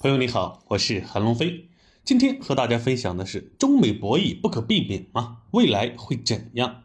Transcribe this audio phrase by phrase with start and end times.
[0.00, 1.70] 朋友你好，我是韩龙飞。
[2.04, 5.38] 今天和大家分享的是中美博弈不可避免吗？
[5.50, 6.84] 未来会怎样？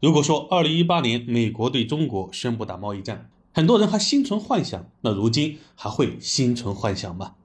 [0.00, 7.36] 如果说二零一八年美国对中国宣布打贸易战，很多人还心存幻想，那如今还会心存幻想吗？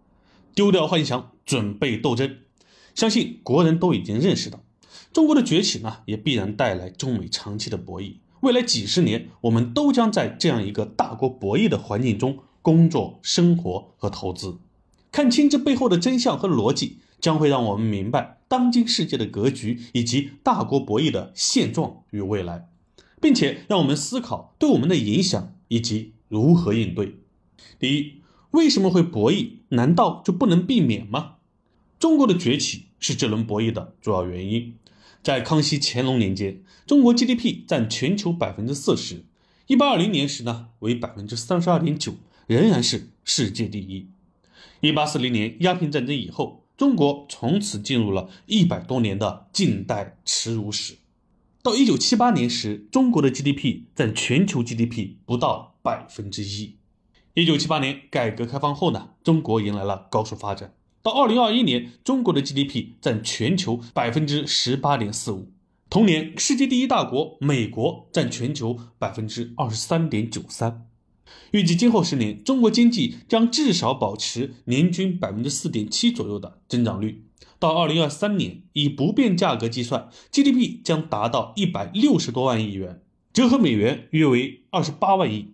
[0.55, 2.37] 丢掉幻想，准备斗争。
[2.95, 4.63] 相信国人都已经认识到，
[5.11, 8.15] 中国的崛起呢，也必然带来中美长期的博弈。
[8.39, 14.57] 未来几十年，我们都将在这样一个大国博弈的环境中工作、生活和投资。
[15.13, 22.67] 看清这背后的真相和逻辑，将会让我们明白当今世界的格局以及大国博弈的现状与未来，
[23.21, 27.19] 并且让我们思考对我们的影响以及如何应对。
[27.77, 29.57] 第一，为什么会博弈？
[29.69, 31.35] 难道就不能避免吗？
[31.99, 34.73] 中国的崛起是这轮博弈的主要原因。
[35.21, 39.23] 在康熙、乾隆年间，中国 GDP 占全球百分之四十，
[39.67, 42.15] 一八二零年时呢为百分之三十二点九，
[42.47, 44.07] 仍然是世界第一。
[44.81, 50.97] 一八四零年鸦片战争以后，中国从此进入了一百多年的近代耻辱史。
[51.61, 56.75] 到一九七八年时，中国的 GDP 占全球 GDP 不到百分之一。
[57.35, 60.73] 一九七八年改革开放后呢，中国迎来了高速发展。
[61.01, 65.51] 到二零二一年，中国的 GDP 占全球百分之十八点四五。
[65.89, 70.87] 同年，世界第一大国美国占全球百分之二十三点九三。
[71.51, 77.25] 预计今后十年，中国经济将至少保持年均百分之四点七左右的增长率。
[77.59, 83.01] 到二零二三年，以不变价格计算，GDP 将达到一百六十多万亿元，
[83.31, 85.53] 折合美元约为二十八万亿。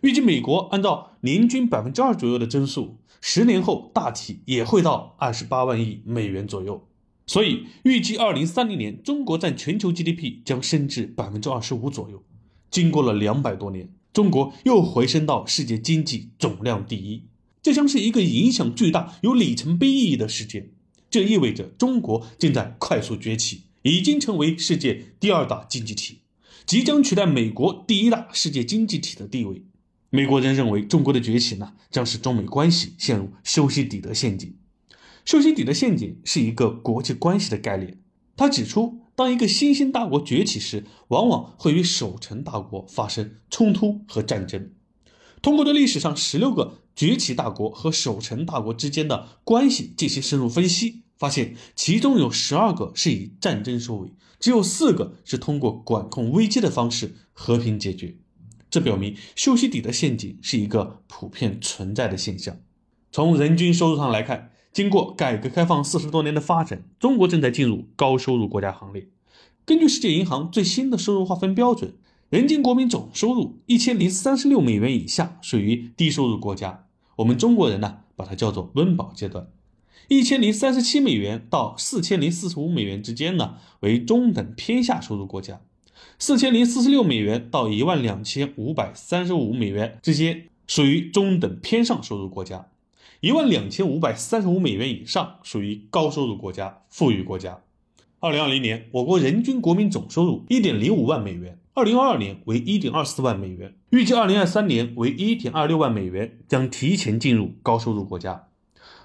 [0.00, 6.86] 预计美国按照年均百分之二左右的增速，十年后大体也会到二十八万亿美元左右。
[7.26, 12.22] 所以，预计二零三零年，中国占全球 GDP 将升至百分之二十五左右。
[12.70, 13.92] 经过了两百多年。
[14.16, 17.24] 中国又回升到世界经济总量第一，
[17.60, 20.70] 这将是一个影响巨大、有里程碑意义的事件。
[21.10, 26.20] 这意味着中国正在快速崛起，已经成为世界第二大经济体，
[26.64, 29.62] 即将取代美国第一大世界经济体的地位。
[30.08, 34.56] 美国人认为中国的崛起呢，将使中美关系陷入修昔底德陷阱。
[35.26, 37.98] 修昔底德陷阱是一个国际关系的概念，
[38.34, 39.02] 他指出。
[39.16, 44.70] 当一个新兴大国崛起时，往往会与守成大国发生冲突和战争。
[45.40, 58.18] 通过对历史上十六个崛起大国和守成大国之间的关系进行深入分析，发现其中有十二个是以战争收尾，只有四个是通过管控危机的方式和平解决。
[58.68, 62.58] 这表明修昔底德陷阱是一个普遍存在的现象。
[63.10, 64.50] 从人均收入上来看。
[64.76, 69.08] 经过改革开放四十多年的发展，中国正在进入高收入国家行列。
[69.64, 71.94] 根据世界银行最新的收入划分标准，
[72.28, 76.84] 人均国民总收入一千零三十六美元以下属于低收入国家，
[77.16, 79.46] 我们中国人呢把它叫做温饱阶段；
[80.08, 85.62] 一千零三十七美元到四千零四十五美元之间呢为中等偏下收入国家；
[86.18, 92.68] 四千零四十六美元到一万两千五百三十五美元之间属于中等偏上收入国家。
[93.20, 97.60] 一万两千五百三十五美元以上属于高收入国家、富裕国家。
[98.20, 108.48] 二零二零年，我国人均国民总收入一点零五万美元，二零二二年为一点二四万美元，预计二零二三年为一点二六万美元，将提前进入高收入国家。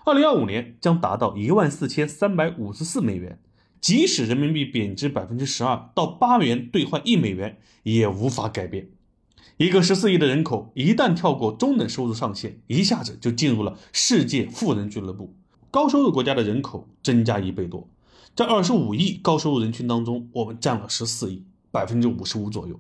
[0.06, 3.40] 二零二五年将达到一万四千三百五十四美元，
[3.80, 8.90] 即使人民币贬值百分之十二到八元兑换一美元，也无法改变。
[9.58, 15.34] 一个十四亿的人口，一旦跳过中等收入上限，一下子就进入了世界富人俱乐部。
[15.70, 17.88] 高收入国家的人口增加一倍多，
[18.36, 22.80] 在二十五亿高收入人群当中，我们占了十四亿，百分之五十五左右。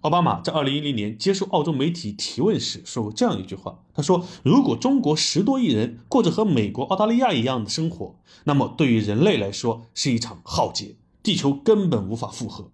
[0.00, 12.70] 奥巴马在二零一零年接受澳洲媒体提问时说过这样一句话：“他说，如果中国十多亿人过着和美国、澳大利亚一样的生活，那么对于人类来说是一场浩劫，地球根本无法负荷。”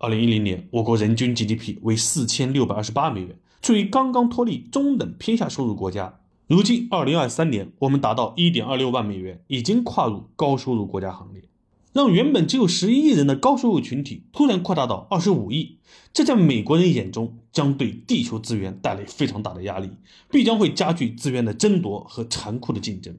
[0.00, 6.20] 二零一零年，我国人均 GDP 为四千六百二十八美元，处于刚刚脱离中等偏下收入国家。
[6.46, 11.42] 如今，二零二三年，我们达到一点二六万美元，已经跨入高收入国家行列。
[11.92, 15.78] 让原本只有十一亿人的高收入群体突然扩大到二十五亿，
[16.12, 19.90] 这在美国人眼中将对地球资源带来非常大的压力，
[20.30, 23.16] 必将会加剧资源的争夺和残酷的竞争。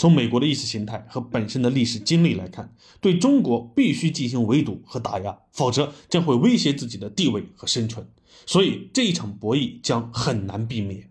[0.00, 8.08] 从美国的意识形态和本身的历史经历来看，对中国必须进行围堵和打压，否则将会威胁自己的地位和生存。
[8.46, 11.10] 所以这一场博弈将很难避免。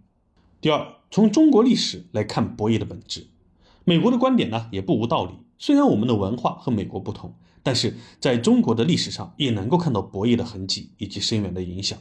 [0.59, 3.27] 第二，从中国历史来看博弈的本质，
[3.85, 5.33] 美国的观点呢也不无道理。
[5.59, 11.99] 虽然我们的文化和美国不同，但是在中国的历史上也能够看到博弈的痕迹以及深远的影响。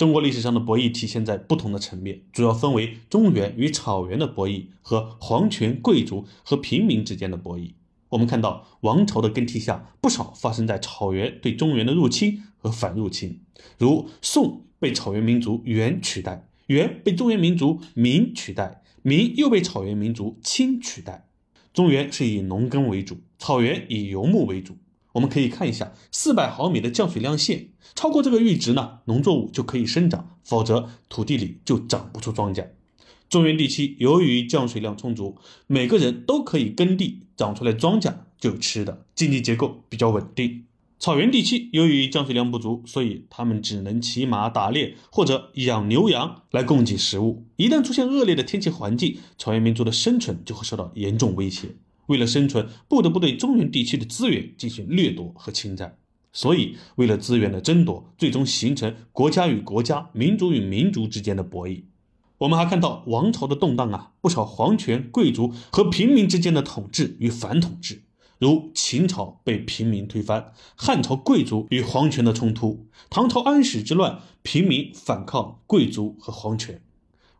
[0.00, 7.72] 中国历史上的博弈体现在不同的层面，主要分为中原与草原的博弈和皇权贵族和平民之间的博弈。
[8.08, 13.40] 我们看到王朝的更替下，不少发生在草原对中原的入侵和反入侵，
[13.76, 21.28] 如宋被草原民族元取代，元被中原民族明取代，明又被草原民族清取代。
[21.74, 24.78] 中原是以农耕为主，草原以游牧为主。
[25.12, 32.68] 我们可以看一下四百毫米的降水量线，超过这个阈值呢，农作物就可以生长，否则土地里就长不出庄稼。
[33.28, 35.36] 中原地区由于降水量充足，
[35.66, 40.64] 每个人都可以耕地，长出来庄稼就有吃的，经济结构比较稳定。
[40.98, 47.46] 草原地区由于降水量不足，所以他们只能骑马打猎或者养牛羊来供给食物。
[47.56, 51.68] 一旦出现恶劣的天气环境，草原民族的生存就会受到严重威胁。
[52.10, 55.96] 为了生存，不得不对中原地区的资源进行掠夺和侵占，
[56.32, 61.84] 所以为了资源的争夺，最终形成国家与国家、民族与民族之间的博弈。
[62.38, 68.02] 我们还看到王朝的动荡啊，不少皇权贵族和平民之间的统治与反统治，
[68.40, 76.82] 如秦朝被平民推翻，汉朝贵族与皇权的冲突，唐朝安史之乱，平民反抗贵族和皇权。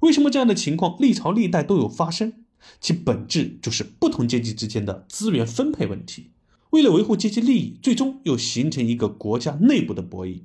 [0.00, 2.39] 为什么这样的情况历朝历代都有发生？
[2.80, 6.30] 其本质就是不同阶级之间的资源分配问题。
[6.70, 10.42] 为了维护阶级利益，最终又形成一个国家内部的博弈。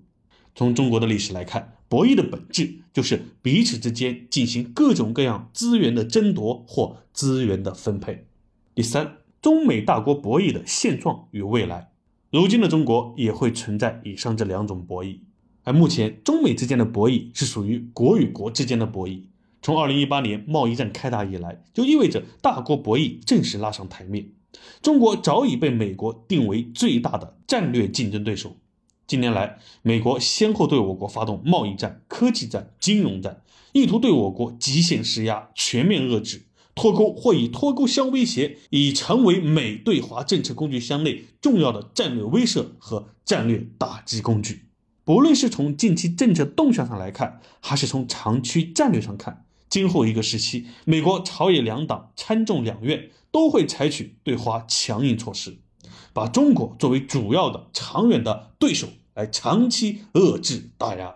[0.55, 8.25] 从中国的历史来看，博弈的本质就是彼此之间进行各种各样资源的争夺或资源的分配。
[8.73, 11.91] 第三，中美大国博弈的现状与未来。
[12.31, 15.19] 如今的中国也会存在以上这两种博弈，
[15.63, 19.21] 而目前中美之间的博弈是属于国与国之间的博弈。
[19.65, 24.29] 从二零一八年贸易战开打以来，就意味着大国博弈正式拉上台面。
[24.83, 28.57] 中国早已被美国定为最大的战略竞争对手。
[29.07, 33.41] 近年来，美国先后对我国发动贸易战、科技战、金融战，
[33.73, 36.43] 意图对我国极限施压、全面遏制。
[36.75, 44.65] 脱钩或以脱钩相威胁，已成为美对华政策工具箱内重要的战略威慑和战略打击工具。
[45.03, 55.57] 不论是从近期政策动向上来看，还是从长期战略上看，今后一个时期，美国朝野两党、参众两院都会采取对华强硬措施，
[56.13, 61.15] 把中国作为主要的、长远的对手来长期遏制打压。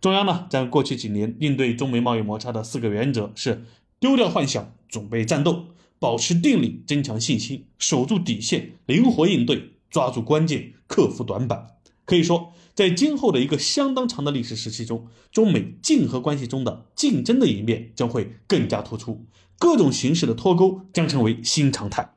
[0.00, 3.64] 中央呢，在过去几年应对中美贸易摩擦的四个原则是：
[4.00, 5.66] 丢掉幻想，准备战斗，
[5.98, 11.76] 保持定力，增强信心，守住底线，灵活应对，抓住关键，克服短板。
[12.10, 19.26] 可以说，在今后的一个相当长的历史时期中，中美竞合关系中的竞争的一面将会更加突出，
[19.60, 22.14] 各种形式的脱钩将成为新常态。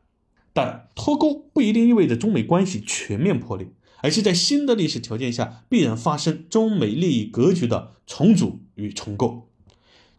[0.52, 3.68] 但脱钩不一定意味着中美关系全面破裂，
[4.02, 9.52] 而是在新的历史条件下必然发生中美利益格局的重组与重构。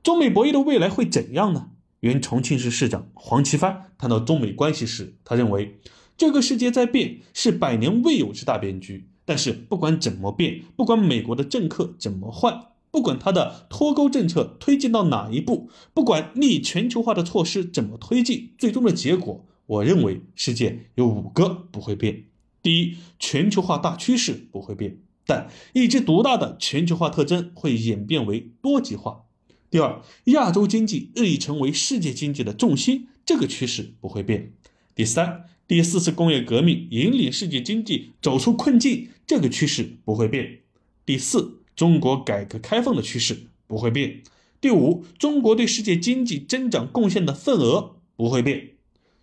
[0.04, 1.70] 中美博弈的未来会怎样呢？
[1.98, 5.80] 原重庆市市长黄奇帆谈到中美关系时，他认为
[6.16, 9.08] 这个世界在变，是百年未有之大变局。
[9.24, 22.24] 但是不管怎么变，不管美国的政客怎么换，不管他的脱钩政策推进到哪一步，不管逆全球化的措施怎么推进，最终的结果，我认为世界有五个不会变：
[22.62, 29.24] 第一，全球化大趋势不会变，但一枝独大的全球化特征会演变为多极化；
[29.70, 34.50] 第二，亚洲经济日益成为世界经济的重心，这个趋势不会变；
[34.94, 35.46] 第三。
[35.66, 40.60] 第四次工业革命引领世界经济走出困境，这个趋势不会变。
[41.06, 44.22] 第四，中国改革开放的趋势不会变。
[44.60, 48.70] 第五，中国对世界经济增长贡献的份额不会变。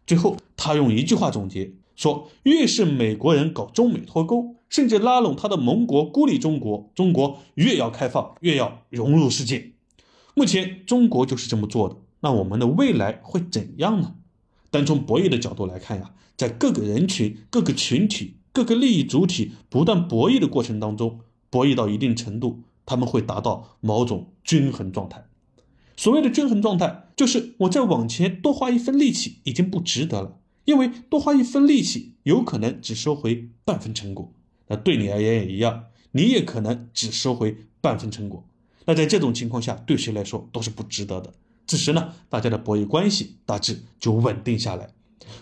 [0.05, 9.74] 最后，他用一句话总结说：“越是美国人搞中美脱钩，甚至拉拢他的盟国孤立中国，中国越要开放，越要融入世界。”
[10.34, 11.98] 目前，中国就是这么做的。
[12.22, 14.15] 那我们的未来会怎样呢？
[14.70, 16.13] 单从博弈的角度来看呀。
[16.38, 25.25] 在各个人群、各个群体、各个利益主体不断博弈的过程当中，博弈到一定程度，他们会达到某种均衡状态。
[25.96, 34.34] 所谓的均衡状态，就是我再往前多花一分力气已经不值得了，因为多花一分力气有可能只收回半分成果。
[34.67, 38.43] 那对你而言也一样，你也可能只收回半分成果。
[38.86, 41.34] 那在这种情况下，对谁来说都是不值得的。
[41.67, 44.89] 此时呢，大家的博弈关系大致就稳定下来。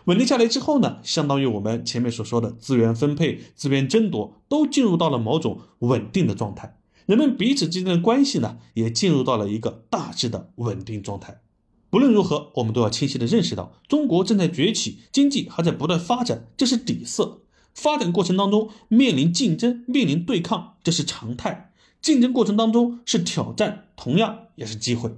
[0.06, 11.42] 稳定下来之后呢，相当于我们前面所说的资源分配、资源争夺都进入到了某种稳定的状态，人们彼此之间的关系呢，也进入到了一个大致的稳定状态。
[11.90, 17.42] 不论如何，我们都要清晰的认识到，中国正在崛起，经济还在不断发展，这是底色。
[17.74, 21.72] 发展过程当中面临竞争、面临对抗，这是常态。
[22.02, 25.12] 竞争过程当中是挑战，同样也是机会。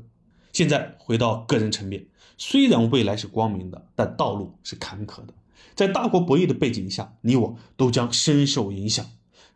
[0.61, 2.05] 现在回到个人层面，
[2.37, 5.33] 虽然未来是光明的，但道路是坎坷的。
[5.73, 9.03] 在大国博弈的背景下，你我都将深受影响。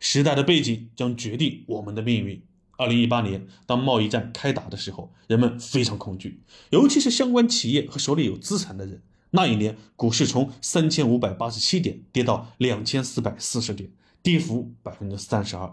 [0.00, 2.42] 时代的背景将决定我们的命运。
[2.76, 9.00] 二零一八年，当贸易战开打的时候，人们非常恐惧，尤其是相关企业和手里有资产的人。
[9.30, 13.88] 那一年，股市从三千五百八十七点跌到两千四百四十点，
[14.24, 15.72] 跌幅百分之三十二。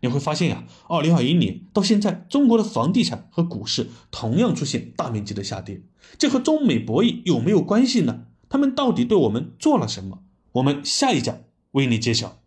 [0.00, 5.82] 你会发现呀，二零二一年到现在，中国的房地产和股市同样出现大面积的下跌。
[6.18, 8.24] 这和中美博弈有没有关系呢？
[8.48, 10.20] 他们到底对我们做了什么？
[10.52, 11.38] 我们下一讲
[11.72, 12.38] 为你揭晓。